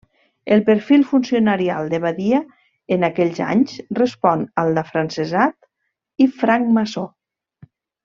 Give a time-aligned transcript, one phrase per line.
[0.53, 2.39] El perfil funcionarial de Badia
[2.97, 7.09] en aquells anys respon al d'afrancesat i francmaçó.